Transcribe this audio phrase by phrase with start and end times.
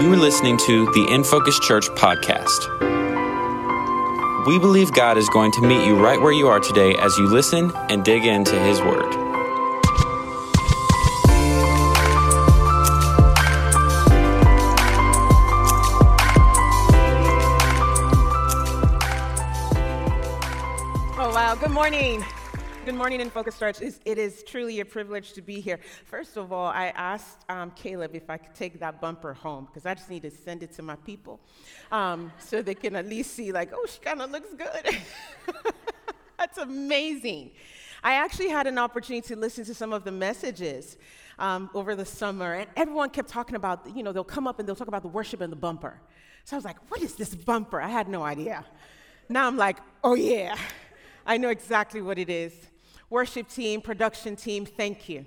[0.00, 2.66] You are listening to the In Focus Church podcast.
[4.46, 7.26] We believe God is going to meet you right where you are today as you
[7.26, 9.23] listen and dig into His Word.
[23.04, 23.82] Morning in Focus Church.
[23.82, 25.78] It's, it is truly a privilege to be here.
[26.06, 29.84] First of all, I asked um, Caleb if I could take that bumper home because
[29.84, 31.38] I just need to send it to my people
[31.92, 34.96] um, so they can at least see, like, oh, she kind of looks good.
[36.38, 37.50] That's amazing.
[38.02, 40.96] I actually had an opportunity to listen to some of the messages
[41.38, 44.66] um, over the summer, and everyone kept talking about, you know, they'll come up and
[44.66, 46.00] they'll talk about the worship and the bumper.
[46.44, 47.82] So I was like, what is this bumper?
[47.82, 48.64] I had no idea.
[49.28, 50.56] Now I'm like, oh, yeah.
[51.26, 52.54] I know exactly what it is.
[53.14, 55.24] Worship team, production team, thank you.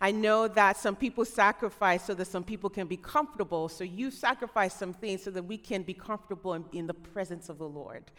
[0.00, 3.68] I know that some people sacrifice so that some people can be comfortable.
[3.68, 7.48] So you sacrifice some things so that we can be comfortable in, in the presence
[7.48, 8.10] of the Lord.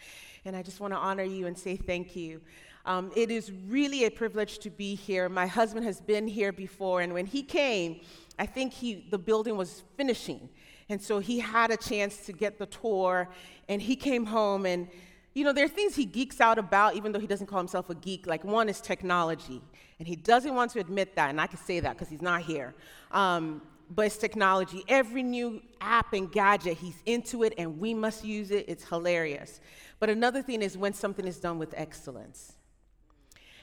[0.45, 2.39] And I just want to honor you and say thank you.
[2.85, 5.27] Um, it is really a privilege to be here.
[5.27, 7.99] My husband has been here before, and when he came,
[8.39, 10.47] I think he, the building was finishing.
[10.87, 13.27] And so he had a chance to get the tour,
[13.67, 14.87] and he came home and
[15.35, 17.89] you know, there are things he geeks out about, even though he doesn't call himself
[17.89, 18.25] a geek.
[18.25, 19.61] Like, one is technology,
[19.99, 22.41] and he doesn't want to admit that, and I can say that because he's not
[22.41, 22.73] here.
[23.11, 24.83] Um, but it's technology.
[24.87, 28.63] Every new app and gadget, he's into it, and we must use it.
[28.69, 29.59] It's hilarious.
[29.99, 32.53] But another thing is when something is done with excellence.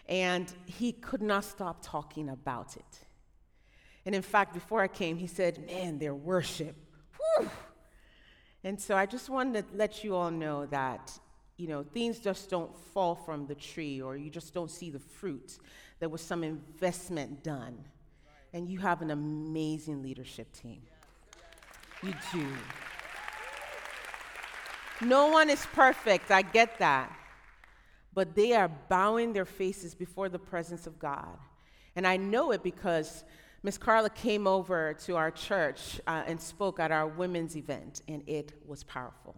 [0.08, 2.98] And he could not stop talking about it.
[4.04, 6.76] And in fact, before I came, he said, Man, their worship.
[7.16, 7.50] Whew.
[8.62, 11.18] And so I just wanted to let you all know that
[11.62, 14.98] you know, things just don't fall from the tree or you just don't see the
[14.98, 15.60] fruit.
[16.00, 17.78] There was some investment done.
[18.52, 20.82] And you have an amazing leadership team.
[22.02, 22.46] You do.
[25.02, 27.16] No one is perfect, I get that.
[28.12, 31.38] But they are bowing their faces before the presence of God.
[31.94, 33.22] And I know it because
[33.62, 38.28] Miss Carla came over to our church uh, and spoke at our women's event, and
[38.28, 39.36] it was powerful.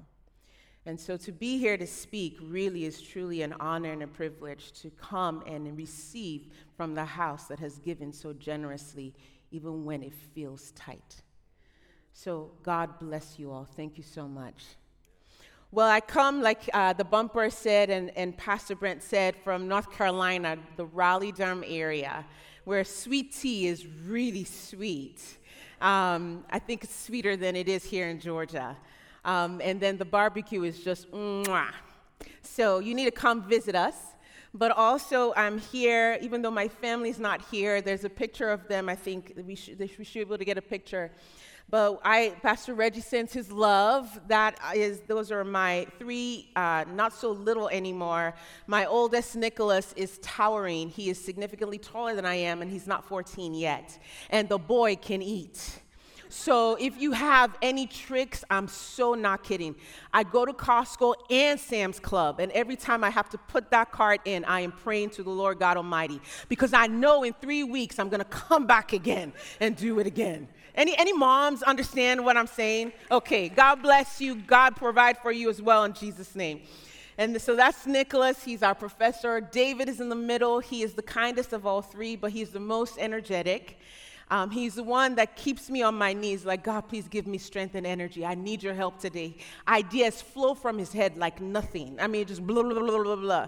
[0.87, 4.73] And so to be here to speak really is truly an honor and a privilege
[4.83, 9.15] to come and receive from the house that has given so generously,
[9.51, 11.23] even when it feels tight.
[12.13, 13.67] So God bless you all.
[13.77, 14.63] Thank you so much.
[15.73, 19.91] Well, I come, like uh, the bumper said and, and Pastor Brent said, from North
[19.91, 22.25] Carolina, the Raleigh Durham area,
[22.65, 25.21] where sweet tea is really sweet.
[25.81, 28.77] Um, I think it's sweeter than it is here in Georgia.
[29.25, 31.69] Um, and then the barbecue is just mwah.
[32.43, 33.95] So you need to come visit us.
[34.57, 38.89] But also, I'm here, even though my family's not here, there's a picture of them.
[38.89, 41.11] I think we should, we should be able to get a picture.
[41.69, 44.21] But I, Pastor Reggie sends his love.
[44.29, 48.35] That is, those are my three, uh, not so little anymore.
[48.69, 50.89] My oldest, Nicholas, is towering.
[50.89, 53.99] He is significantly taller than I am, and he's not 14 yet.
[54.31, 55.81] And the boy can eat.
[56.29, 59.75] So if you have any tricks, I'm so not kidding.
[60.13, 63.93] I go to Costco and Sam's Club, and every time I have to put that
[63.93, 67.65] card in, I am praying to the Lord God Almighty because I know in three
[67.65, 70.49] weeks I'm gonna come back again and do it again.
[70.75, 72.93] Any, any moms understand what I'm saying?
[73.11, 74.35] Okay, God bless you.
[74.35, 76.63] God provide for you as well in Jesus' name.
[77.17, 78.43] And so that's Nicholas.
[78.43, 79.41] He's our professor.
[79.41, 80.59] David is in the middle.
[80.59, 83.79] He is the kindest of all three, but he's the most energetic.
[84.31, 87.39] Um, he's the one that keeps me on my knees, like, God, please give me
[87.39, 88.25] strength and energy.
[88.25, 89.37] I need your help today.
[89.69, 91.99] Ideas flow from his head like nothing.
[92.01, 93.47] I mean, just blah, blah, blah, blah, blah.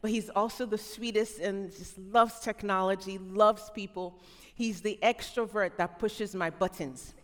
[0.00, 4.20] But he's also the sweetest and just loves technology, loves people.
[4.54, 7.14] He's the extrovert that pushes my buttons.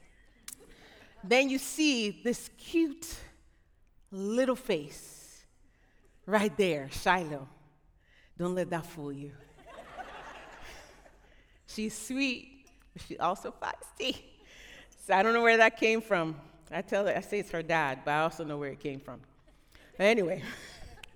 [1.23, 3.17] then you see this cute
[4.11, 5.45] little face
[6.27, 7.49] right there, Shiloh.
[8.39, 9.33] Don't let that fool you.
[11.67, 12.54] She's sweet,
[12.97, 14.23] She's also feisty.
[15.07, 16.37] So I don't know where that came from.
[16.71, 19.01] I tell her, I say it's her dad, but I also know where it came
[19.01, 19.21] from.
[19.99, 20.43] Anyway,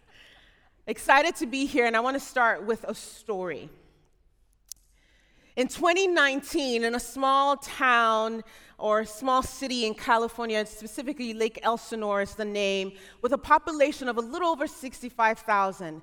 [0.87, 3.69] excited to be here, and I want to start with a story.
[5.57, 8.45] In 2019, in a small town
[8.79, 12.93] or small city in California, specifically Lake Elsinore is the name,
[13.23, 16.03] with a population of a little over 65,000,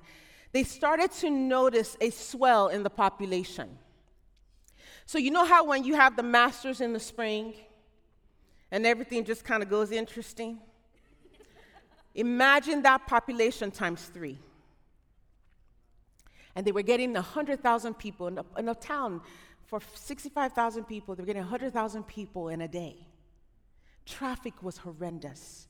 [0.52, 3.78] they started to notice a swell in the population.
[5.06, 7.54] So, you know how when you have the masters in the spring
[8.70, 10.58] and everything just kind of goes interesting?
[12.14, 14.38] Imagine that population times three.
[16.54, 19.20] And they were getting 100,000 people in a, in a town
[19.66, 22.96] for 65,000 people, they were getting 100,000 people in a day.
[24.04, 25.66] Traffic was horrendous.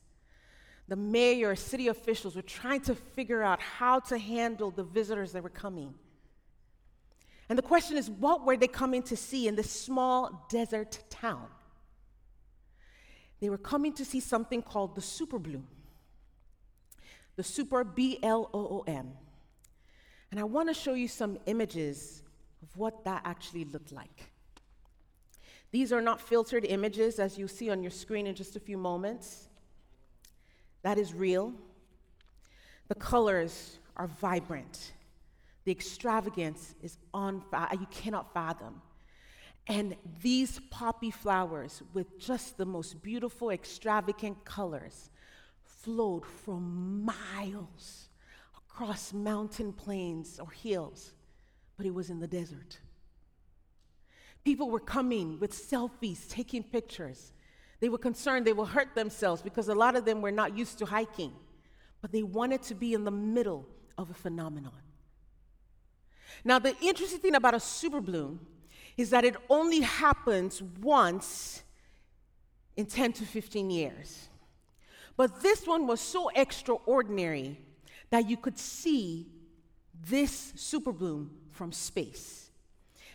[0.87, 5.43] The mayor, city officials were trying to figure out how to handle the visitors that
[5.43, 5.95] were coming.
[7.49, 11.47] And the question is, what were they coming to see in this small desert town?
[13.39, 15.67] They were coming to see something called the super bloom.
[17.35, 19.11] The super B L O O M.
[20.31, 22.23] And I want to show you some images
[22.61, 24.31] of what that actually looked like.
[25.71, 28.77] These are not filtered images, as you'll see on your screen in just a few
[28.77, 29.47] moments.
[30.81, 31.53] That is real.
[32.87, 34.93] The colors are vibrant.
[35.67, 38.81] The extravagance is on, fire, you cannot fathom.
[39.67, 45.09] And these poppy flowers, with just the most beautiful, extravagant colors,
[45.65, 48.07] flowed from miles
[48.55, 51.11] across mountain plains or hills,
[51.75, 52.79] but it was in the desert.
[54.45, 57.33] People were coming with selfies, taking pictures.
[57.81, 60.77] They were concerned they will hurt themselves because a lot of them were not used
[60.79, 61.33] to hiking,
[61.99, 63.67] but they wanted to be in the middle
[63.97, 64.71] of a phenomenon.
[66.43, 68.39] Now, the interesting thing about a super bloom
[68.95, 71.63] is that it only happens once
[72.75, 74.29] in 10 to 15 years.
[75.15, 77.59] But this one was so extraordinary
[78.09, 79.27] that you could see
[80.05, 82.51] this super bloom from space.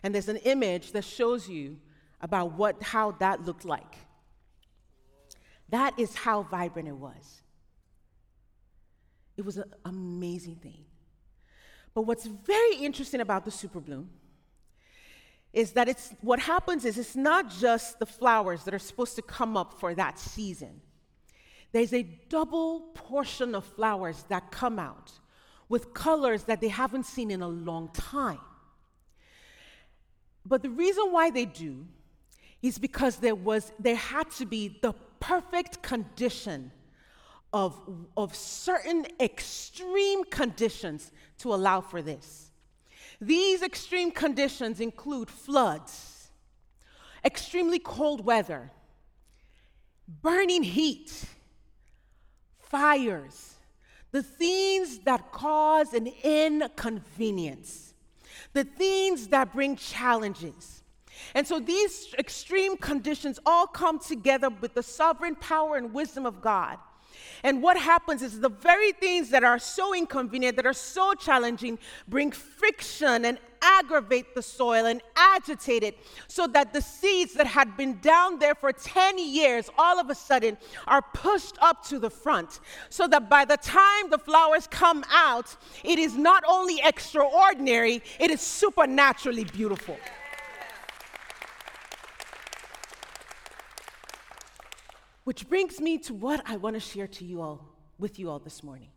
[0.02, 1.78] And there's an image that shows you
[2.20, 3.96] about what, how that looked like.
[5.68, 7.42] That is how vibrant it was.
[9.36, 10.84] It was an amazing thing.
[11.94, 14.10] But what's very interesting about the super bloom
[15.52, 19.22] is that it's what happens is it's not just the flowers that are supposed to
[19.22, 20.80] come up for that season.
[21.72, 25.12] There's a double portion of flowers that come out
[25.68, 28.40] with colors that they haven't seen in a long time.
[30.44, 31.86] But the reason why they do
[32.62, 36.70] is because there was there had to be the perfect condition
[37.52, 37.78] of,
[38.16, 42.50] of certain extreme conditions to allow for this.
[43.20, 46.30] These extreme conditions include floods,
[47.24, 48.70] extremely cold weather,
[50.22, 51.24] burning heat,
[52.58, 53.54] fires,
[54.12, 57.94] the things that cause an inconvenience,
[58.52, 60.82] the things that bring challenges.
[61.34, 66.40] And so these extreme conditions all come together with the sovereign power and wisdom of
[66.40, 66.78] God
[67.44, 71.78] and what happens is the very things that are so inconvenient, that are so challenging,
[72.06, 75.98] bring friction and aggravate the soil and agitate it
[76.28, 80.14] so that the seeds that had been down there for 10 years all of a
[80.14, 80.56] sudden
[80.86, 82.60] are pushed up to the front.
[82.90, 88.30] So that by the time the flowers come out, it is not only extraordinary, it
[88.30, 89.96] is supernaturally beautiful.
[95.24, 98.38] Which brings me to what I want to share to you all, with you all
[98.38, 98.90] this morning.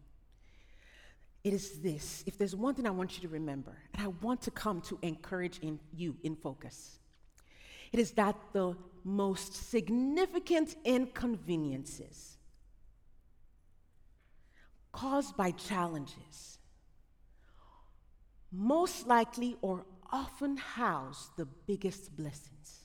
[1.44, 4.42] It is this if there's one thing I want you to remember, and I want
[4.44, 6.98] to come to encourage in you in focus,
[7.92, 12.38] it is that the most significant inconveniences
[14.92, 16.58] caused by challenges
[18.52, 22.85] most likely or often house the biggest blessings.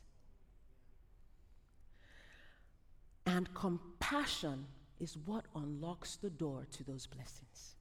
[3.26, 4.66] And compassion
[4.98, 7.76] is what unlocks the door to those blessings.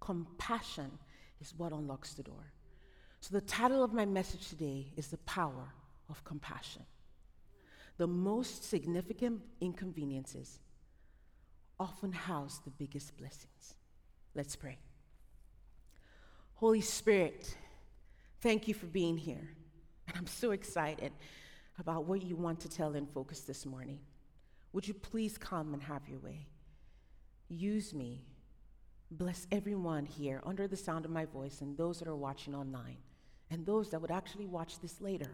[0.00, 0.90] Compassion
[1.40, 2.52] is what unlocks the door.
[3.20, 5.72] So, the title of my message today is The Power
[6.10, 6.82] of Compassion.
[7.96, 10.58] The most significant inconveniences
[11.80, 13.74] often house the biggest blessings.
[14.34, 14.78] Let's pray.
[16.54, 17.56] Holy Spirit,
[18.40, 19.48] thank you for being here.
[20.08, 21.12] And I'm so excited
[21.78, 23.98] about what you want to tell in focus this morning.
[24.72, 26.46] Would you please come and have your way?
[27.48, 28.22] Use me.
[29.10, 32.96] Bless everyone here under the sound of my voice and those that are watching online
[33.50, 35.30] and those that would actually watch this later.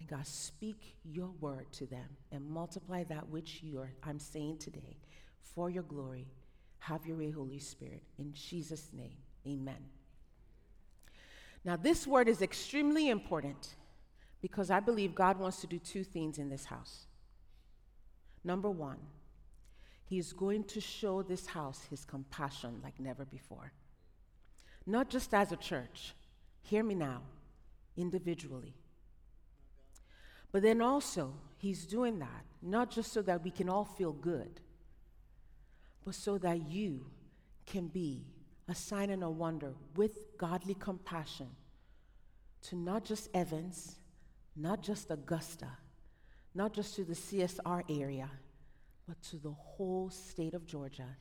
[0.00, 4.58] And God, speak your word to them and multiply that which you are, I'm saying
[4.58, 4.96] today
[5.54, 6.26] for your glory.
[6.80, 8.02] Have your way, Holy Spirit.
[8.18, 9.78] In Jesus' name, amen.
[11.64, 13.76] Now, this word is extremely important
[14.42, 17.06] because I believe God wants to do two things in this house.
[18.44, 18.98] Number one,
[20.04, 23.72] He is going to show this house His compassion like never before.
[24.84, 26.14] Not just as a church,
[26.60, 27.22] hear me now,
[27.96, 28.74] individually.
[30.50, 34.60] But then also, He's doing that not just so that we can all feel good,
[36.04, 37.04] but so that you
[37.66, 38.24] can be
[38.68, 41.48] a sign and a wonder with godly compassion
[42.62, 43.96] to not just Evans,
[44.56, 45.68] not just Augusta,
[46.54, 48.30] not just to the CSR area,
[49.08, 51.16] but to the whole state of Georgia,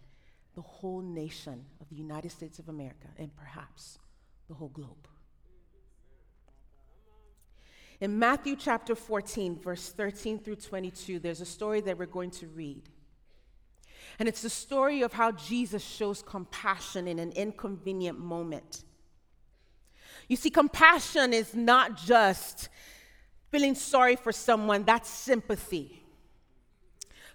[0.56, 3.98] the whole nation of the United States of America, and perhaps
[4.48, 5.08] the whole globe.
[8.02, 12.48] In Matthew chapter 14, verse 13 through 22, there's a story that we're going to
[12.48, 12.90] read.
[14.18, 18.84] And it's the story of how Jesus shows compassion in an inconvenient moment.
[20.28, 22.70] You see, compassion is not just
[23.51, 26.01] feeling sorry for someone, that's sympathy.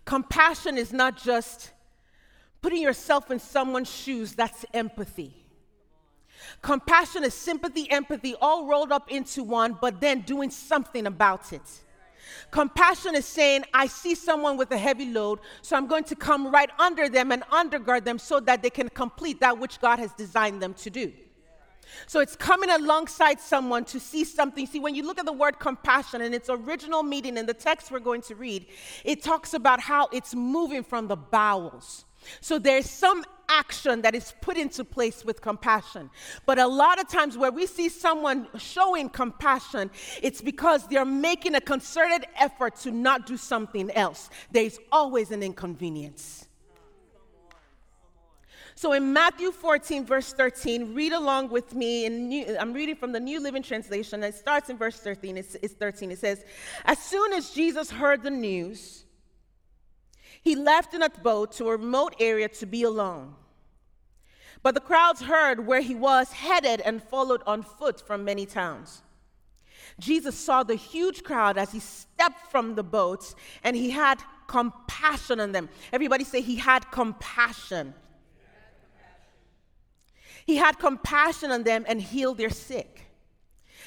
[0.04, 1.72] Compassion is not just
[2.62, 5.34] putting yourself in someone's shoes, that's empathy.
[6.62, 11.62] Compassion is sympathy, empathy, all rolled up into one, but then doing something about it.
[12.50, 16.50] Compassion is saying, I see someone with a heavy load, so I'm going to come
[16.50, 20.12] right under them and undergird them so that they can complete that which God has
[20.12, 21.12] designed them to do.
[22.06, 24.66] So it's coming alongside someone to see something.
[24.66, 27.90] See, when you look at the word compassion in its original meaning in the text
[27.90, 28.66] we're going to read,
[29.04, 32.04] it talks about how it's moving from the bowels.
[32.40, 36.10] So there's some action that is put into place with compassion.
[36.44, 39.90] But a lot of times where we see someone showing compassion,
[40.22, 44.30] it's because they're making a concerted effort to not do something else.
[44.50, 46.45] There's always an inconvenience.
[48.78, 52.06] So in Matthew 14, verse 13, read along with me.
[52.10, 54.22] New, I'm reading from the New Living Translation.
[54.22, 55.38] It starts in verse 13.
[55.38, 56.10] It's, it's 13.
[56.10, 56.44] It says,
[56.84, 59.06] As soon as Jesus heard the news,
[60.42, 63.34] he left in a boat to a remote area to be alone.
[64.62, 69.02] But the crowds heard where he was headed and followed on foot from many towns.
[69.98, 75.40] Jesus saw the huge crowd as he stepped from the boat and he had compassion
[75.40, 75.70] on them.
[75.94, 77.94] Everybody say he had compassion.
[80.46, 83.02] He had compassion on them and healed their sick.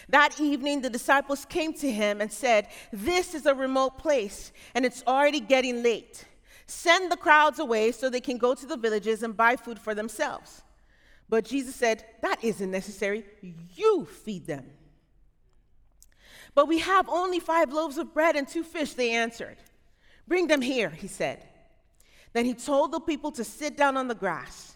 [0.10, 4.86] That evening, the disciples came to him and said, This is a remote place, and
[4.86, 6.26] it's already getting late.
[6.66, 9.96] Send the crowds away so they can go to the villages and buy food for
[9.96, 10.62] themselves.
[11.30, 13.24] But Jesus said, That isn't necessary.
[13.76, 14.66] You feed them.
[16.56, 19.58] But we have only five loaves of bread and two fish, they answered.
[20.28, 21.46] Bring them here, he said.
[22.34, 24.76] Then he told the people to sit down on the grass.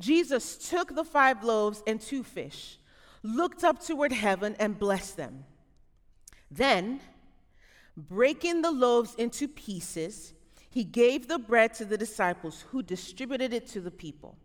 [0.00, 2.78] Jesus took the five loaves and two fish,
[3.22, 5.44] looked up toward heaven, and blessed them.
[6.50, 7.00] Then,
[7.96, 10.32] breaking the loaves into pieces,
[10.70, 14.36] he gave the bread to the disciples, who distributed it to the people.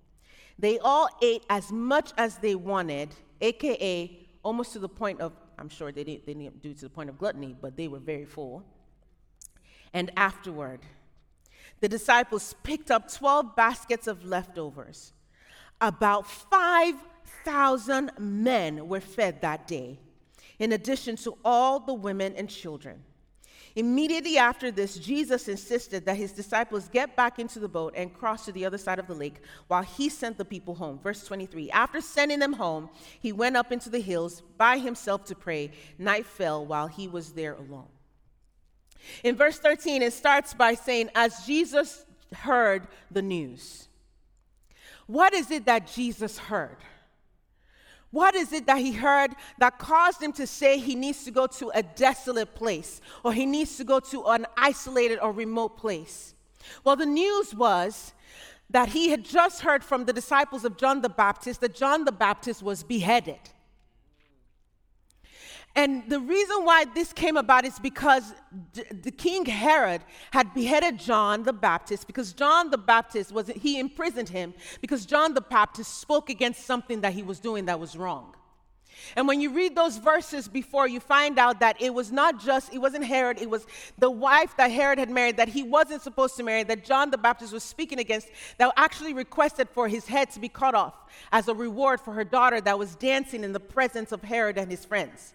[0.58, 3.10] They all ate as much as they wanted,
[3.42, 6.90] aka almost to the point of, I'm sure they didn't, they didn't do to the
[6.90, 8.64] point of gluttony, but they were very full.
[9.94, 10.82] And afterward,
[11.80, 15.14] the disciples picked up 12 baskets of leftovers.
[15.82, 20.00] About 5,000 men were fed that day,
[20.60, 23.04] in addition to all the women and children.
[23.76, 28.46] Immediately after this, Jesus insisted that his disciples get back into the boat and cross
[28.46, 30.98] to the other side of the lake while he sent the people home.
[31.04, 32.90] Verse 23 After sending them home,
[33.20, 35.72] he went up into the hills by himself to pray.
[35.98, 37.90] Night fell while he was there alone.
[39.26, 43.90] In verse 13, it starts by saying, As Jesus heard the news.
[45.08, 46.78] What is it that Jesus heard?
[48.12, 51.48] What is it that he heard that caused him to say he needs to go
[51.48, 56.34] to a desolate place or he needs to go to an isolated or remote place?
[56.84, 58.14] Well, the news was
[58.70, 62.12] that he had just heard from the disciples of John the Baptist that John the
[62.12, 63.40] Baptist was beheaded.
[65.78, 68.34] And the reason why this came about is because
[68.74, 70.02] the king Herod
[70.32, 75.34] had beheaded John the Baptist because John the Baptist was he imprisoned him because John
[75.34, 78.36] the Baptist spoke against something that he was doing that was wrong.
[79.18, 82.74] And when you read those verses before, you find out that it was not just,
[82.74, 83.66] it wasn't Herod, it was
[83.98, 87.18] the wife that Herod had married that he wasn't supposed to marry, that John the
[87.18, 90.94] Baptist was speaking against, that actually requested for his head to be cut off
[91.34, 94.72] as a reward for her daughter that was dancing in the presence of Herod and
[94.72, 95.34] his friends.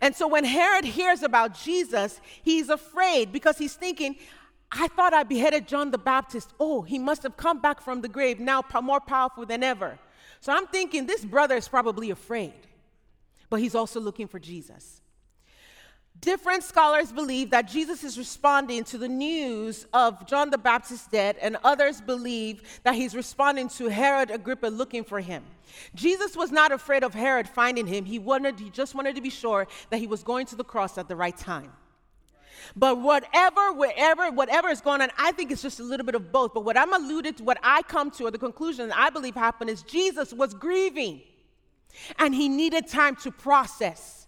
[0.00, 4.16] And so when Herod hears about Jesus, he's afraid because he's thinking,
[4.70, 6.52] I thought I beheaded John the Baptist.
[6.58, 9.98] Oh, he must have come back from the grave now, more powerful than ever.
[10.40, 12.54] So I'm thinking this brother is probably afraid,
[13.48, 15.00] but he's also looking for Jesus.
[16.20, 21.36] Different scholars believe that Jesus is responding to the news of John the Baptist's death,
[21.42, 25.44] and others believe that he's responding to Herod Agrippa looking for him.
[25.94, 28.04] Jesus was not afraid of Herod finding him.
[28.04, 30.96] He wanted he just wanted to be sure that he was going to the cross
[30.98, 31.72] at the right time.
[32.76, 36.32] But whatever, wherever, whatever is going on, I think it's just a little bit of
[36.32, 36.54] both.
[36.54, 39.70] But what I'm alluded to, what I come to, or the conclusion I believe happened
[39.70, 41.22] is Jesus was grieving
[42.18, 44.23] and he needed time to process.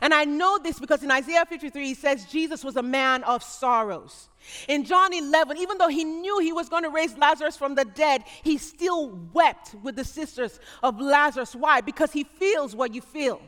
[0.00, 3.42] And I know this because in Isaiah 53, he says Jesus was a man of
[3.42, 4.28] sorrows.
[4.68, 7.84] In John 11, even though he knew he was going to raise Lazarus from the
[7.84, 11.54] dead, he still wept with the sisters of Lazarus.
[11.54, 11.80] Why?
[11.80, 13.40] Because he feels what you feel.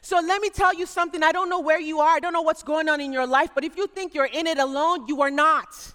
[0.00, 1.22] So let me tell you something.
[1.22, 3.50] I don't know where you are, I don't know what's going on in your life,
[3.54, 5.94] but if you think you're in it alone, you are not.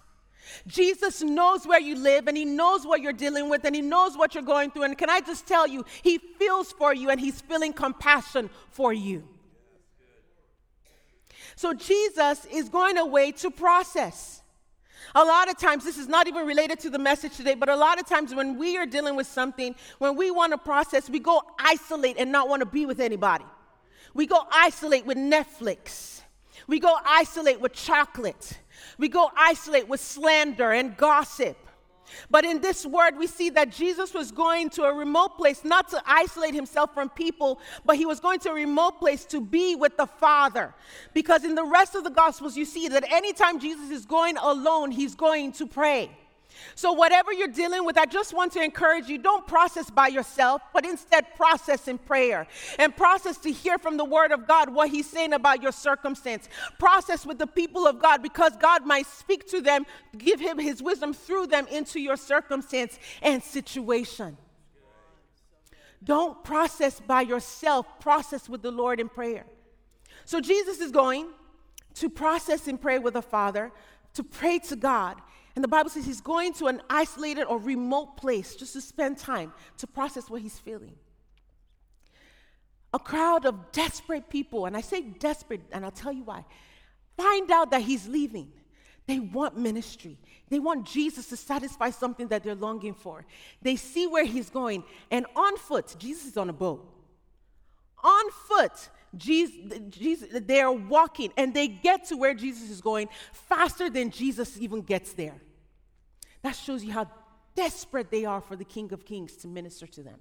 [0.66, 4.18] Jesus knows where you live and he knows what you're dealing with and he knows
[4.18, 4.84] what you're going through.
[4.84, 8.92] And can I just tell you, he feels for you and he's feeling compassion for
[8.92, 9.24] you.
[11.60, 14.42] So Jesus is going away to process.
[15.14, 17.76] A lot of times, this is not even related to the message today, but a
[17.76, 21.20] lot of times when we are dealing with something, when we want to process, we
[21.20, 23.44] go isolate and not want to be with anybody.
[24.14, 26.22] We go isolate with Netflix.
[26.68, 28.58] We go isolate with chocolate.
[28.98, 31.58] We go isolate with slander and gossip.
[32.30, 35.90] But in this word, we see that Jesus was going to a remote place, not
[35.90, 39.76] to isolate himself from people, but he was going to a remote place to be
[39.76, 40.74] with the Father.
[41.14, 44.92] Because in the rest of the Gospels, you see that anytime Jesus is going alone,
[44.92, 46.10] he's going to pray.
[46.76, 50.62] So, whatever you're dealing with, I just want to encourage you don't process by yourself,
[50.74, 52.48] but instead process in prayer
[52.78, 56.48] and process to hear from the Word of God what He's saying about your circumstance.
[56.78, 59.86] Process with the people of God because God might speak to them,
[60.18, 64.38] give Him His wisdom through them into your circumstance and situation.
[66.04, 69.46] Don't process by yourself, process with the Lord in prayer.
[70.26, 71.28] So, Jesus is going
[71.96, 73.72] to process and pray with the Father,
[74.14, 75.18] to pray to God.
[75.56, 79.18] And the Bible says he's going to an isolated or remote place just to spend
[79.18, 80.96] time to process what he's feeling.
[82.94, 86.46] A crowd of desperate people, and I say desperate, and I'll tell you why,
[87.18, 88.52] find out that he's leaving.
[89.06, 90.18] They want ministry.
[90.50, 93.26] They want Jesus to satisfy something that they're longing for.
[93.62, 96.88] They see where he's going, and on foot, Jesus is on a boat.
[98.04, 103.90] On foot, Jesus, Jesus, they're walking and they get to where Jesus is going faster
[103.90, 105.42] than Jesus even gets there.
[106.42, 107.10] That shows you how
[107.56, 110.20] desperate they are for the King of Kings to minister to them.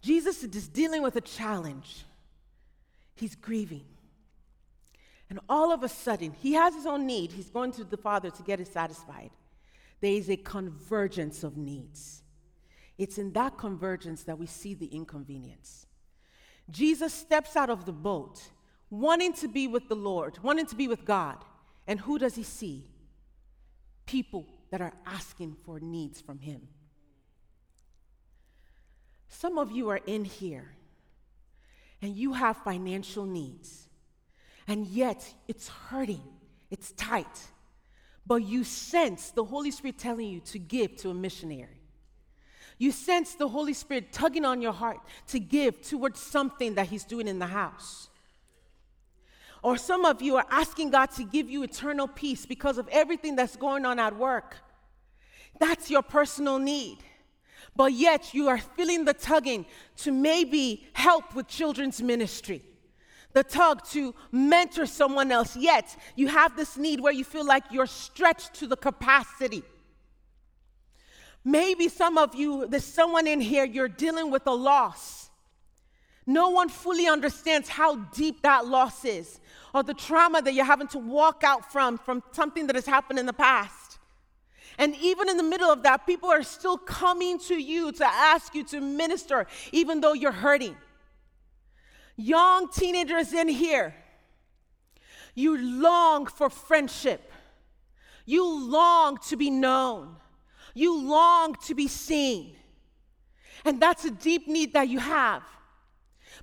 [0.00, 2.04] Jesus is dealing with a challenge.
[3.16, 3.84] He's grieving.
[5.30, 7.32] And all of a sudden, he has his own need.
[7.32, 9.30] He's going to the Father to get it satisfied.
[10.00, 12.22] There is a convergence of needs.
[12.96, 15.86] It's in that convergence that we see the inconvenience.
[16.70, 18.40] Jesus steps out of the boat,
[18.90, 21.36] wanting to be with the Lord, wanting to be with God.
[21.86, 22.90] And who does he see?
[24.08, 26.62] people that are asking for needs from Him.
[29.28, 30.74] Some of you are in here
[32.00, 33.88] and you have financial needs,
[34.66, 36.22] and yet it's hurting,
[36.70, 37.48] it's tight,
[38.26, 41.77] but you sense the Holy Spirit telling you to give to a missionary.
[42.78, 47.04] You sense the Holy Spirit tugging on your heart to give towards something that He's
[47.04, 48.08] doing in the house.
[49.62, 53.34] Or some of you are asking God to give you eternal peace because of everything
[53.34, 54.56] that's going on at work.
[55.58, 56.98] That's your personal need.
[57.74, 59.66] But yet you are feeling the tugging
[59.98, 62.62] to maybe help with children's ministry,
[63.32, 65.56] the tug to mentor someone else.
[65.56, 69.64] Yet you have this need where you feel like you're stretched to the capacity.
[71.44, 75.30] Maybe some of you, there's someone in here, you're dealing with a loss.
[76.26, 79.40] No one fully understands how deep that loss is
[79.72, 83.18] or the trauma that you're having to walk out from, from something that has happened
[83.18, 83.98] in the past.
[84.76, 88.54] And even in the middle of that, people are still coming to you to ask
[88.54, 90.76] you to minister, even though you're hurting.
[92.16, 93.94] Young teenagers in here,
[95.34, 97.32] you long for friendship.
[98.26, 100.16] You long to be known.
[100.78, 102.54] You long to be seen.
[103.64, 105.42] And that's a deep need that you have.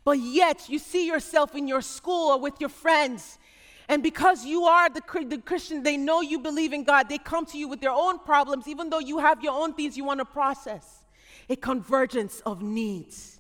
[0.04, 3.39] But yet you see yourself in your school or with your friends.
[3.88, 7.08] And because you are the, the Christian, they know you believe in God.
[7.08, 9.95] They come to you with their own problems, even though you have your own things
[9.95, 11.06] you want to process.
[11.50, 13.39] A convergence of needs.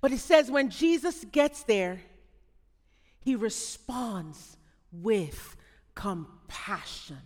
[0.00, 2.00] But it says when Jesus gets there,
[3.20, 4.56] he responds
[4.90, 5.54] with
[5.94, 7.18] compassion.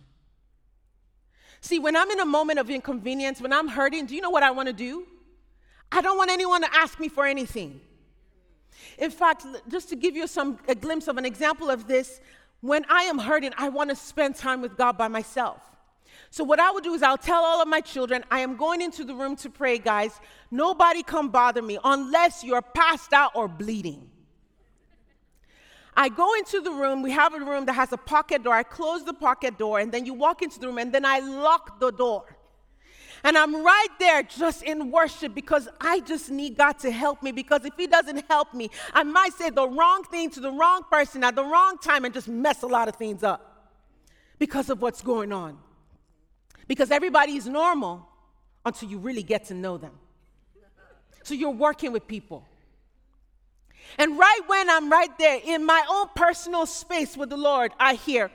[1.69, 4.43] See, when I'm in a moment of inconvenience, when I'm hurting, do you know what
[4.43, 5.07] I want to do?
[5.93, 7.83] I don't want anyone to ask me for anything.
[8.97, 12.23] In fact, just to give you some a glimpse of an example of this,
[12.63, 15.61] when I am hurting, I want to spend time with God by myself.
[16.31, 18.81] So what I would do is I'll tell all of my children, I am going
[18.81, 20.19] into the room to pray, guys.
[20.51, 24.09] Nobody come bother me unless you're passed out or bleeding.
[25.99, 28.55] I go into the room, we have a room that has a pocket door.
[28.55, 31.19] I close the pocket door and then you walk into the room and then I
[31.19, 32.25] lock the door.
[33.25, 37.33] And I'm right there just in worship because I just need God to help me.
[37.33, 40.83] Because if He doesn't help me, I might say the wrong thing to the wrong
[40.89, 43.73] person at the wrong time and just mess a lot of things up
[44.39, 45.59] because of what's going on.
[46.69, 48.07] Because everybody is normal
[48.65, 49.99] until you really get to know them.
[51.25, 52.47] So you're working with people.
[53.97, 57.95] And right when I'm right there in my own personal space with the Lord, I
[57.95, 58.31] hear,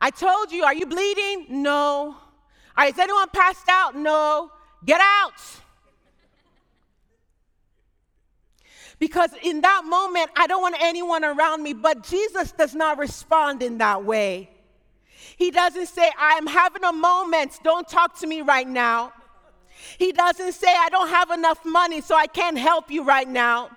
[0.00, 1.62] I told you, are you bleeding?
[1.62, 2.16] No.
[2.76, 3.94] Right, is anyone passed out?
[3.94, 4.50] No.
[4.84, 5.34] Get out.
[8.98, 13.62] Because in that moment, I don't want anyone around me, but Jesus does not respond
[13.62, 14.50] in that way.
[15.36, 19.12] He doesn't say, I'm having a moment, don't talk to me right now.
[19.98, 23.70] He doesn't say, I don't have enough money, so I can't help you right now.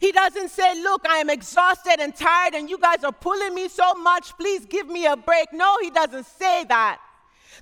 [0.00, 3.68] He doesn't say, Look, I am exhausted and tired, and you guys are pulling me
[3.68, 4.36] so much.
[4.36, 5.52] Please give me a break.
[5.52, 7.00] No, he doesn't say that.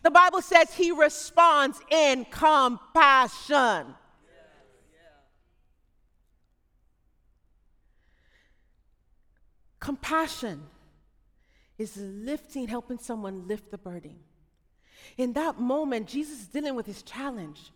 [0.03, 3.94] The Bible says he responds in compassion.
[9.81, 10.62] Compassion
[11.79, 14.16] is lifting, helping someone lift the burden.
[15.16, 17.72] In that moment, Jesus is dealing with his challenge.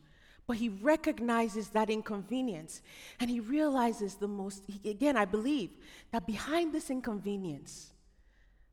[0.53, 2.83] But he recognizes that inconvenience
[3.19, 5.71] and he realizes the most, he, again, I believe
[6.11, 7.91] that behind this inconvenience,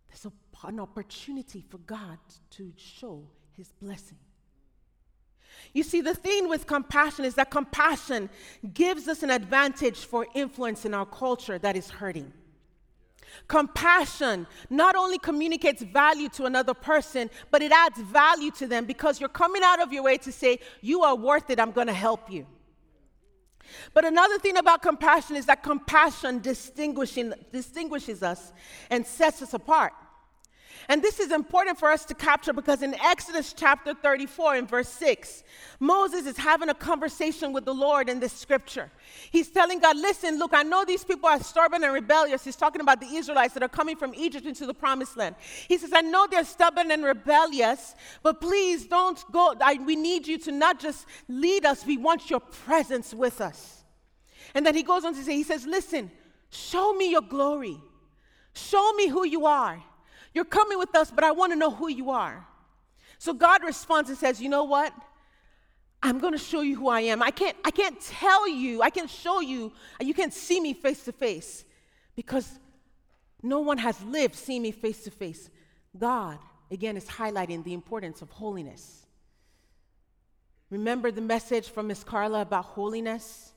[0.10, 2.18] there's a, an opportunity for God
[2.50, 3.24] to show
[3.56, 4.18] his blessing.
[5.74, 8.30] You see, the thing with compassion is that compassion
[8.74, 12.34] gives us an advantage for influence in our culture that is hurting.
[13.48, 19.20] Compassion not only communicates value to another person, but it adds value to them because
[19.20, 22.32] you're coming out of your way to say, You are worth it, I'm to help
[22.32, 22.46] you.
[23.94, 28.54] But another thing about compassion is that compassion distinguishes us
[28.90, 29.94] and sets us apart.
[30.90, 34.90] And this is important for us to capture because in Exodus chapter 34, in verse
[34.90, 35.44] 6,
[35.80, 38.90] Moses is having a conversation with the Lord in this scripture.
[39.30, 42.44] He's telling God, Listen, look, I know these people are stubborn and rebellious.
[42.44, 45.36] He's talking about the Israelites that are coming from Egypt into the promised land.
[45.68, 49.54] He says, I know they're stubborn and rebellious, but please don't go.
[49.62, 53.84] I, we need you to not just lead us, we want your presence with us.
[54.56, 56.10] And then he goes on to say, He says, Listen,
[56.50, 57.78] show me your glory,
[58.56, 59.84] show me who you are.
[60.34, 62.46] You're coming with us, but I want to know who you are.
[63.18, 64.94] So God responds and says, You know what?
[66.02, 67.22] I'm going to show you who I am.
[67.22, 71.04] I can't, I can't tell you, I can show you, you can't see me face
[71.04, 71.66] to face
[72.16, 72.58] because
[73.44, 75.50] no one has lived seeing me face to face.
[75.98, 76.40] God,
[76.72, 79.06] again, is highlighting the importance of holiness.
[80.70, 83.54] Remember the message from Miss Carla about holiness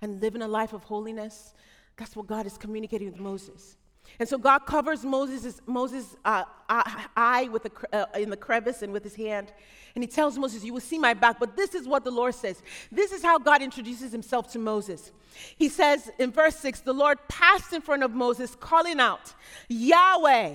[0.00, 1.54] and living a life of holiness?
[1.96, 3.76] That's what God is communicating with Moses.
[4.18, 8.92] And so God covers Moses' Moses' uh, eye with a, uh, in the crevice and
[8.92, 9.52] with his hand.
[9.94, 11.38] And he tells Moses, You will see my back.
[11.38, 12.62] But this is what the Lord says.
[12.90, 15.12] This is how God introduces himself to Moses.
[15.56, 19.34] He says in verse 6 The Lord passed in front of Moses, calling out,
[19.68, 20.54] Yahweh,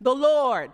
[0.00, 0.70] the Lord,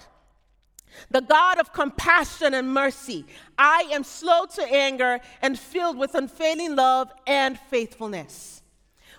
[1.11, 3.27] the God of compassion and mercy.
[3.59, 8.63] I am slow to anger and filled with unfailing love and faithfulness.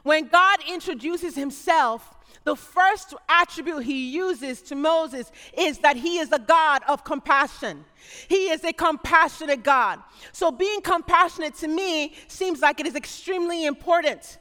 [0.03, 6.31] When God introduces himself, the first attribute he uses to Moses is that he is
[6.31, 7.85] a God of compassion.
[8.27, 9.99] He is a compassionate God.
[10.31, 14.39] So being compassionate to me seems like it is extremely important.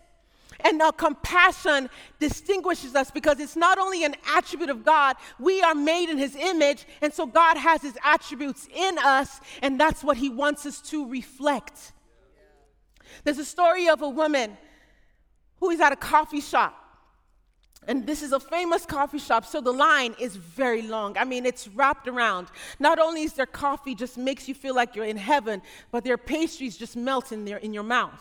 [0.61, 5.75] And now compassion distinguishes us because it's not only an attribute of God, we are
[5.75, 10.17] made in his image, and so God has his attributes in us, and that's what
[10.17, 11.93] he wants us to reflect.
[13.23, 14.57] There's a story of a woman
[15.61, 16.89] who is at a coffee shop
[17.89, 21.17] and this is a famous coffee shop, so the line is very long.
[21.17, 22.49] I mean, it's wrapped around.
[22.79, 26.19] Not only is their coffee just makes you feel like you're in heaven, but their
[26.19, 28.21] pastries just melt in, there, in your mouth.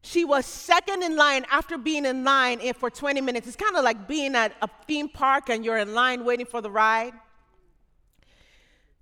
[0.00, 3.48] She was second in line after being in line for 20 minutes.
[3.48, 6.62] It's kind of like being at a theme park and you're in line waiting for
[6.62, 7.12] the ride.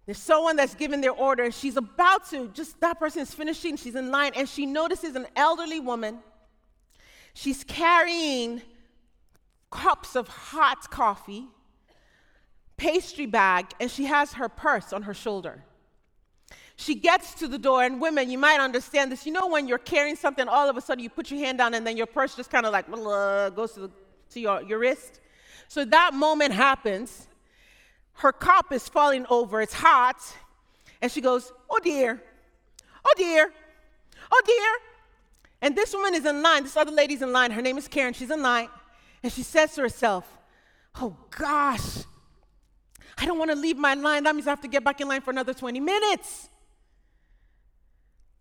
[0.06, 1.52] There's someone that's given their order.
[1.52, 5.26] She's about to, just that person is finishing, she's in line, and she notices an
[5.36, 6.18] elderly woman.
[7.34, 8.62] She's carrying
[9.70, 11.48] cups of hot coffee,
[12.76, 15.64] pastry bag, and she has her purse on her shoulder.
[16.76, 19.26] She gets to the door, and women, you might understand this.
[19.26, 21.74] You know, when you're carrying something, all of a sudden you put your hand down,
[21.74, 23.90] and then your purse just kind of like goes to, the,
[24.30, 25.20] to your, your wrist.
[25.68, 27.26] So that moment happens.
[28.14, 30.20] Her cup is falling over, it's hot,
[31.02, 32.22] and she goes, Oh dear,
[33.04, 33.52] oh dear,
[34.32, 34.93] oh dear.
[35.64, 37.50] And this woman is in line, this other lady's in line.
[37.50, 38.68] Her name is Karen, she's in line.
[39.22, 40.28] And she says to herself,
[41.00, 42.04] Oh gosh,
[43.16, 44.24] I don't want to leave my line.
[44.24, 46.50] That means I have to get back in line for another 20 minutes.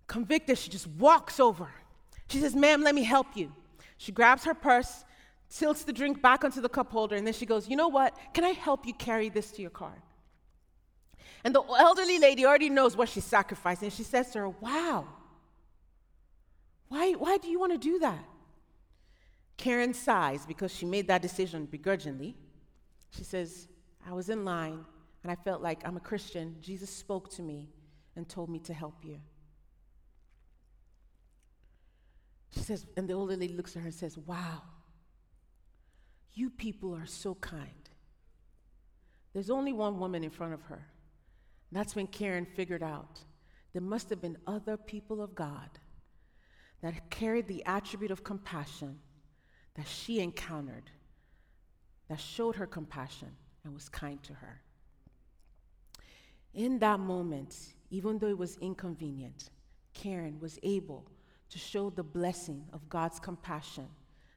[0.05, 1.69] Convicted, she just walks over.
[2.27, 3.53] She says, Ma'am, let me help you.
[3.95, 5.05] She grabs her purse,
[5.49, 8.17] tilts the drink back onto the cup holder, and then she goes, You know what?
[8.33, 9.93] Can I help you carry this to your car?
[11.45, 13.91] And the elderly lady already knows what she's sacrificing.
[13.91, 15.07] She says to her, Wow,
[16.93, 18.23] why, why do you want to do that?
[19.57, 22.35] Karen sighs because she made that decision begrudgingly.
[23.09, 23.67] She says,
[24.07, 24.85] I was in line
[25.23, 26.55] and I felt like I'm a Christian.
[26.61, 27.69] Jesus spoke to me
[28.15, 29.19] and told me to help you.
[32.51, 34.61] She says, and the older lady looks at her and says, Wow,
[36.35, 37.89] you people are so kind.
[39.33, 40.85] There's only one woman in front of her.
[41.71, 43.21] That's when Karen figured out
[43.71, 45.79] there must have been other people of God
[46.83, 48.99] that carried the attribute of compassion
[49.75, 50.91] that she encountered,
[52.09, 53.29] that showed her compassion
[53.63, 54.61] and was kind to her.
[56.53, 57.55] In that moment,
[57.89, 59.49] even though it was inconvenient,
[59.93, 61.07] Karen was able
[61.49, 63.87] to show the blessing of God's compassion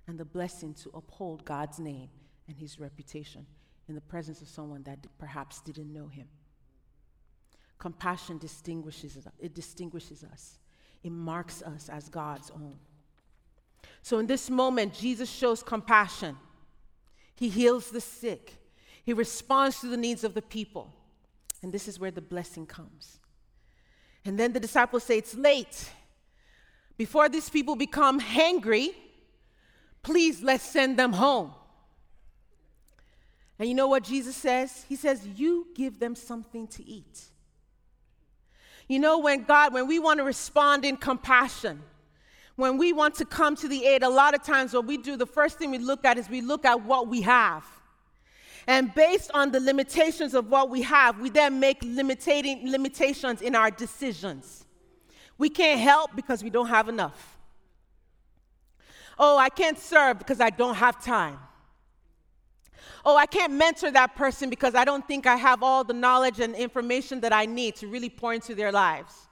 [0.06, 2.08] and the blessing to uphold God's name
[2.46, 3.44] and his reputation
[3.88, 6.28] in the presence of someone that perhaps didn't know him.
[7.78, 10.58] Compassion distinguishes it distinguishes us.
[11.06, 12.76] It marks us as God's own.
[14.02, 16.36] So in this moment Jesus shows compassion.
[17.36, 18.54] He heals the sick.
[19.04, 20.92] He responds to the needs of the people.
[21.62, 23.20] And this is where the blessing comes.
[24.24, 25.90] And then the disciples say, It's late.
[26.96, 28.88] Before these people become hangry,
[30.02, 31.52] please let's send them home.
[33.60, 34.84] And you know what Jesus says?
[34.88, 37.26] He says, You give them something to eat.
[38.88, 41.82] You know, when God, when we want to respond in compassion,
[42.54, 45.16] when we want to come to the aid, a lot of times what we do,
[45.16, 47.64] the first thing we look at is we look at what we have.
[48.66, 53.54] And based on the limitations of what we have, we then make limiting limitations in
[53.54, 54.64] our decisions.
[55.38, 57.38] We can't help because we don't have enough.
[59.18, 61.38] Oh, I can't serve because I don't have time.
[63.04, 66.40] Oh, I can't mentor that person because I don't think I have all the knowledge
[66.40, 69.26] and information that I need to really pour into their lives.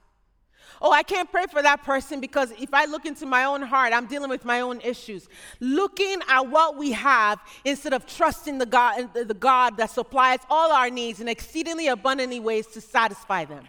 [0.81, 3.93] Oh, I can't pray for that person because if I look into my own heart,
[3.93, 5.29] I'm dealing with my own issues.
[5.61, 10.73] Looking at what we have instead of trusting the God, the God that supplies all
[10.73, 13.65] our needs in exceedingly abundantly ways to satisfy them.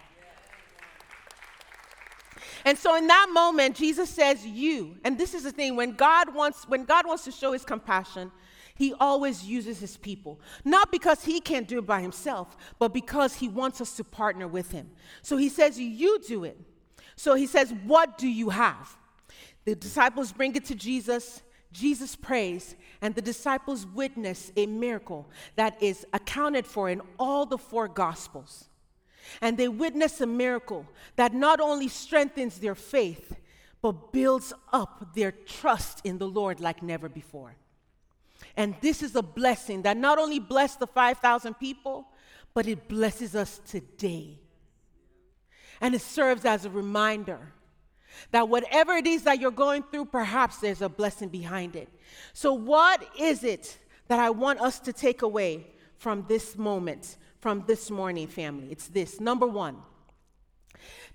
[2.64, 6.34] And so in that moment, Jesus says, You, and this is the thing, when God
[6.34, 8.32] wants, when God wants to show his compassion,
[8.76, 10.38] he always uses his people.
[10.64, 14.46] Not because he can't do it by himself, but because he wants us to partner
[14.46, 14.90] with him.
[15.22, 16.58] So he says, You do it.
[17.16, 18.96] So he says, What do you have?
[19.64, 21.42] The disciples bring it to Jesus.
[21.72, 27.58] Jesus prays, and the disciples witness a miracle that is accounted for in all the
[27.58, 28.68] four gospels.
[29.42, 30.86] And they witness a miracle
[31.16, 33.36] that not only strengthens their faith,
[33.82, 37.56] but builds up their trust in the Lord like never before.
[38.56, 42.08] And this is a blessing that not only blessed the 5,000 people,
[42.54, 44.38] but it blesses us today.
[45.80, 47.52] And it serves as a reminder
[48.30, 51.88] that whatever it is that you're going through, perhaps there's a blessing behind it.
[52.32, 55.66] So, what is it that I want us to take away
[55.98, 58.68] from this moment, from this morning, family?
[58.70, 59.76] It's this number one,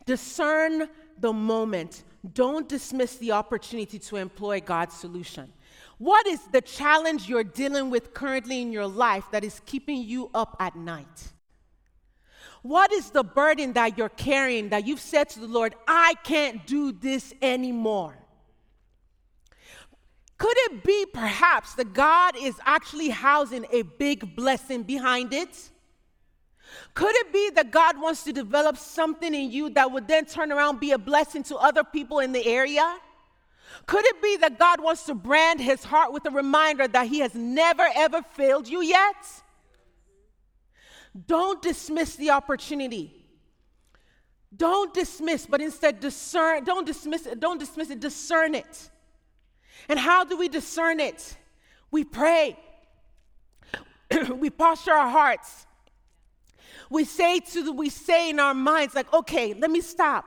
[0.06, 2.04] discern the moment.
[2.34, 5.52] Don't dismiss the opportunity to employ God's solution.
[6.02, 10.32] What is the challenge you're dealing with currently in your life that is keeping you
[10.34, 11.32] up at night?
[12.64, 16.66] What is the burden that you're carrying that you've said to the Lord, I can't
[16.66, 18.18] do this anymore?
[20.40, 25.70] Could it be perhaps that God is actually housing a big blessing behind it?
[26.96, 30.52] Could it be that God wants to develop something in you that would then turn
[30.52, 32.98] around be a blessing to other people in the area?
[33.86, 37.20] Could it be that God wants to brand his heart with a reminder that he
[37.20, 39.16] has never ever failed you yet?
[41.28, 43.14] Don't dismiss the opportunity.
[44.56, 46.64] Don't dismiss, but instead discern.
[46.64, 47.40] Don't dismiss it.
[47.40, 48.00] Don't dismiss it.
[48.00, 48.90] Discern it.
[49.90, 51.38] And how do we discern it?
[51.90, 52.58] We pray.
[54.36, 55.66] we posture our hearts.
[56.90, 60.26] We say to the, we say in our minds, like, okay, let me stop.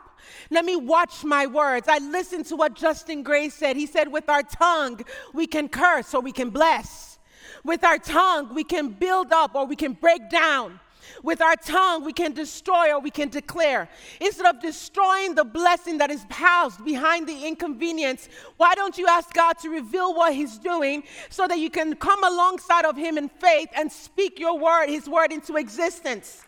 [0.51, 1.89] Let me watch my words.
[1.89, 3.77] I listened to what Justin Gray said.
[3.77, 5.01] He said, with our tongue,
[5.33, 7.19] we can curse or we can bless.
[7.65, 10.81] With our tongue, we can build up or we can break down.
[11.23, 13.89] With our tongue, we can destroy or we can declare.
[14.21, 19.33] Instead of destroying the blessing that is housed behind the inconvenience, why don't you ask
[19.33, 23.29] God to reveal what He's doing so that you can come alongside of Him in
[23.29, 26.43] faith and speak your word, His word, into existence?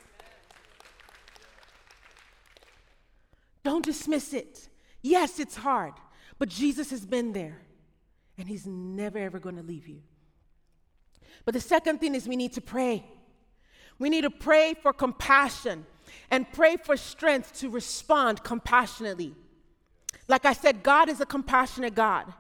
[3.67, 4.69] Don't dismiss it.
[5.03, 5.95] Yes, it's hard,
[6.39, 7.59] but Jesus has been there
[8.39, 10.03] and He's never ever going to leave you.
[11.45, 13.05] But the second thing is we need to pray.
[13.99, 15.85] We need to pray for compassion
[16.31, 19.35] and pray for strength to respond compassionately.
[20.29, 22.33] Like I said, God is a compassionate God.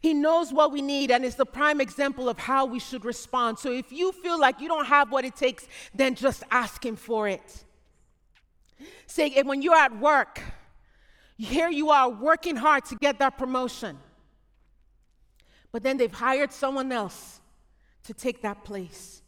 [0.00, 3.58] He knows what we need and is the prime example of how we should respond.
[3.58, 6.94] So if you feel like you don't have what it takes, then just ask Him
[6.94, 7.64] for it.
[9.08, 10.40] Say, when you're at work,
[11.38, 13.96] here you are working hard to get that promotion,
[15.70, 17.40] but then they've hired someone else
[18.04, 19.22] to take that place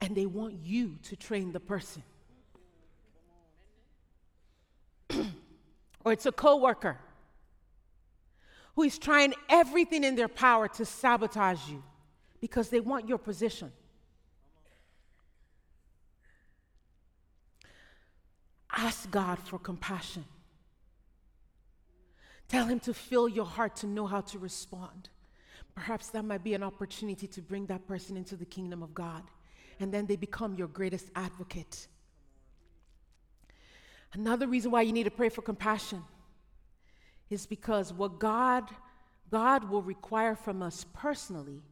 [0.00, 2.02] and they want you to train the person.
[6.04, 6.98] or it's a coworker
[8.76, 11.82] who is trying everything in their power to sabotage you
[12.40, 13.72] because they want your position.
[18.76, 20.24] Ask God for compassion.
[22.48, 25.08] Tell Him to fill your heart to know how to respond.
[25.74, 29.22] Perhaps that might be an opportunity to bring that person into the kingdom of God
[29.80, 31.88] and then they become your greatest advocate.
[34.12, 36.02] Another reason why you need to pray for compassion
[37.30, 38.68] is because what God
[39.30, 41.62] God will require from us personally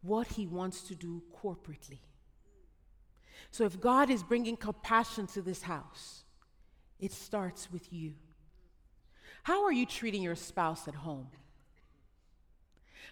[0.00, 1.98] what he wants to do corporately.
[3.56, 6.24] So if God is bringing compassion to this house,
[7.00, 8.12] it starts with you.
[9.44, 11.28] How are you treating your spouse at home?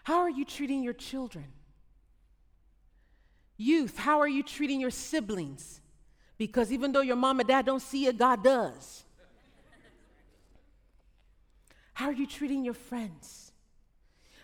[0.02, 1.46] How are you treating your children?
[3.56, 5.80] Youth, how are you treating your siblings?
[6.36, 9.04] Because even though your mom and dad don't see it, God does.
[11.94, 13.50] How are you treating your friends?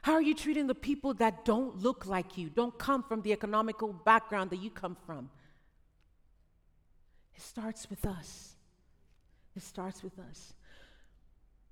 [0.01, 3.35] How are you treating the people that don't look like you, don't come from the
[3.35, 5.29] economical background that you come from?
[7.41, 8.55] It starts with us.
[9.57, 10.53] It starts with us.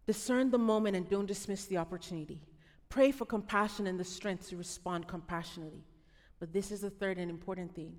[0.06, 2.40] Discern the moment and don't dismiss the opportunity.
[2.88, 5.84] Pray for compassion and the strength to respond compassionately.
[6.40, 7.98] But this is the third and important thing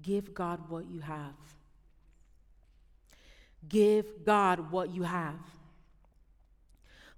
[0.00, 1.34] give God what you have.
[3.68, 5.40] Give God what you have.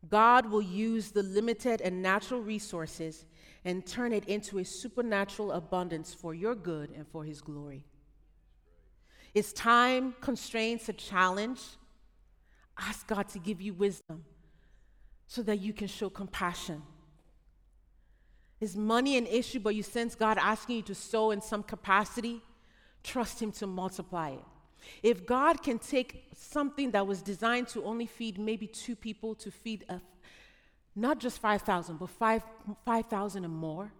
[0.09, 3.24] God will use the limited and natural resources
[3.64, 7.85] and turn it into a supernatural abundance for your good and for His glory.
[9.34, 11.60] Is time constraints a challenge?
[12.78, 14.24] Ask God to give you wisdom
[15.26, 16.82] so that you can show compassion
[18.60, 22.42] is money an issue, but you sense God asking you to sow in some capacity?
[23.02, 24.44] Trust Him to multiply it.
[25.02, 29.50] If God can take something that was designed to only feed maybe two people to
[29.50, 30.00] feed a,
[30.94, 33.92] not just 5,000, but 5,000 5, and more,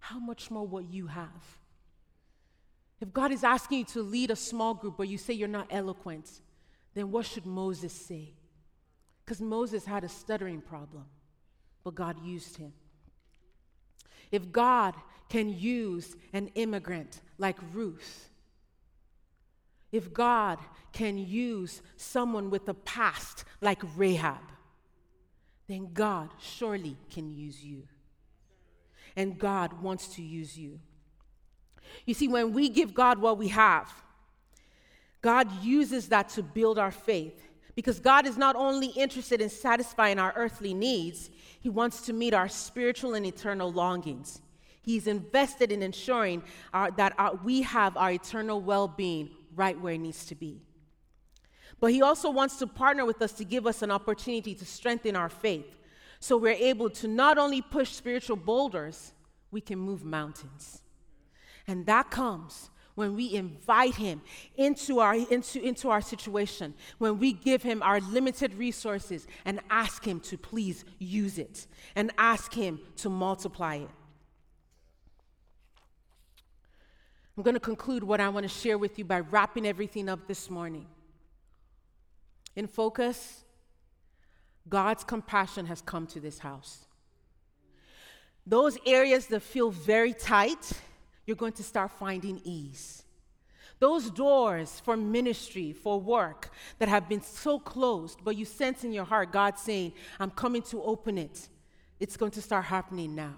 [0.00, 1.58] how much more what you have?
[3.02, 5.66] If God is asking you to lead a small group, but you say you're not
[5.70, 6.30] eloquent,
[6.94, 8.32] then what should Moses say?
[9.24, 11.06] Because Moses had a stuttering problem,
[11.82, 12.72] but God used him.
[14.30, 14.94] If God
[15.28, 18.30] can use an immigrant like Ruth,
[19.90, 20.60] if God
[20.92, 24.44] can use someone with a past like Rahab,
[25.66, 27.82] then God surely can use you.
[29.16, 30.78] And God wants to use you.
[32.06, 33.92] You see, when we give God what we have,
[35.20, 40.18] God uses that to build our faith because God is not only interested in satisfying
[40.18, 44.40] our earthly needs, He wants to meet our spiritual and eternal longings.
[44.82, 46.42] He's invested in ensuring
[46.74, 50.60] our, that our, we have our eternal well being right where it needs to be.
[51.80, 55.16] But He also wants to partner with us to give us an opportunity to strengthen
[55.16, 55.78] our faith
[56.22, 59.12] so we're able to not only push spiritual boulders,
[59.50, 60.81] we can move mountains.
[61.66, 64.20] And that comes when we invite him
[64.56, 70.04] into our, into, into our situation, when we give him our limited resources and ask
[70.04, 73.90] him to please use it and ask him to multiply it.
[77.36, 80.26] I'm going to conclude what I want to share with you by wrapping everything up
[80.28, 80.86] this morning.
[82.54, 83.44] In focus,
[84.68, 86.84] God's compassion has come to this house.
[88.46, 90.72] Those areas that feel very tight,
[91.26, 93.04] you're going to start finding ease.
[93.78, 98.92] Those doors for ministry, for work that have been so closed, but you sense in
[98.92, 101.48] your heart God saying, I'm coming to open it,
[101.98, 103.34] it's going to start happening now.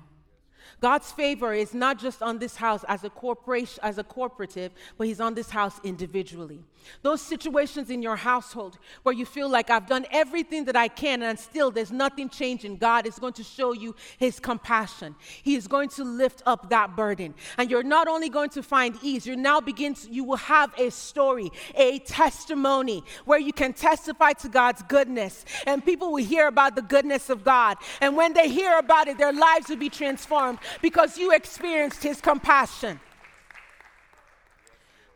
[0.81, 5.07] God's favor is not just on this house as a corporation, as a corporative, but
[5.07, 6.61] He's on this house individually.
[7.03, 11.23] Those situations in your household where you feel like I've done everything that I can
[11.23, 15.15] and still there's nothing changing, God is going to show you His compassion.
[15.43, 17.35] He is going to lift up that burden.
[17.59, 20.73] And you're not only going to find ease, you now begin to, you will have
[20.79, 25.45] a story, a testimony where you can testify to God's goodness.
[25.67, 27.79] And people will hear about the goodness of God.
[28.01, 32.21] And when they hear about it, their lives will be transformed because you experienced his
[32.21, 33.01] compassion.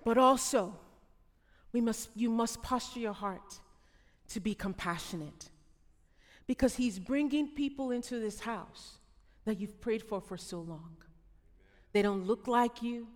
[0.04, 0.74] But also,
[1.78, 3.60] we must, you must posture your heart
[4.30, 5.48] to be compassionate
[6.48, 8.98] because he's bringing people into this house
[9.44, 10.96] that you've prayed for for so long.
[11.92, 13.06] They don't look like you,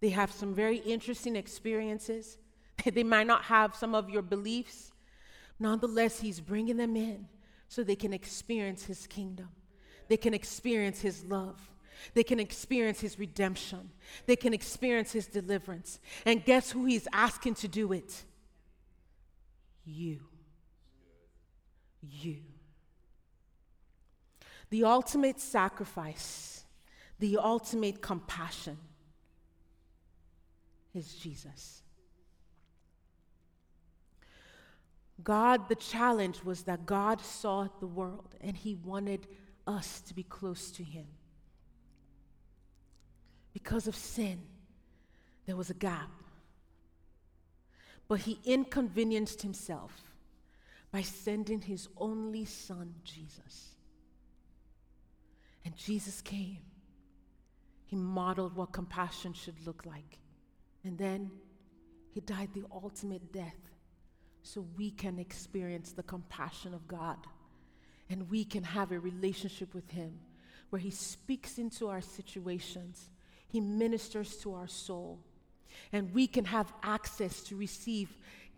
[0.00, 2.36] they have some very interesting experiences.
[2.84, 4.92] they might not have some of your beliefs.
[5.58, 7.26] Nonetheless, he's bringing them in
[7.68, 9.48] so they can experience his kingdom,
[10.08, 11.58] they can experience his love.
[12.12, 13.90] They can experience his redemption.
[14.26, 16.00] They can experience his deliverance.
[16.26, 18.24] And guess who he's asking to do it?
[19.84, 20.20] You.
[22.02, 22.38] You.
[24.70, 26.64] The ultimate sacrifice,
[27.18, 28.76] the ultimate compassion
[30.94, 31.82] is Jesus.
[35.22, 39.26] God, the challenge was that God saw the world and he wanted
[39.66, 41.06] us to be close to him
[43.54, 44.42] because of sin,
[45.46, 46.10] there was a gap.
[48.06, 50.02] But he inconvenienced himself
[50.92, 53.76] by sending his only son, Jesus.
[55.64, 56.58] And Jesus came.
[57.86, 60.18] He modeled what compassion should look like.
[60.84, 61.30] And then
[62.10, 63.56] he died the ultimate death
[64.42, 67.16] so we can experience the compassion of God
[68.10, 70.18] and we can have a relationship with him
[70.68, 73.08] where he speaks into our situations
[73.54, 75.20] he ministers to our soul.
[75.92, 78.08] And we can have access to receive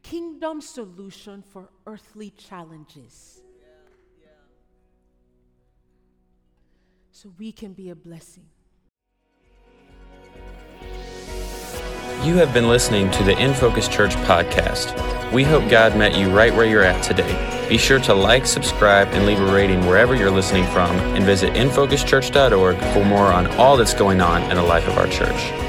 [0.03, 3.43] kingdom solution for earthly challenges.
[7.13, 8.47] So we can be a blessing.
[12.25, 14.95] You have been listening to the In Focus Church podcast.
[15.31, 17.56] We hope God met you right where you're at today.
[17.69, 21.53] Be sure to like, subscribe, and leave a rating wherever you're listening from, and visit
[21.55, 25.66] infocuschurch.org for more on all that's going on in the life of our church.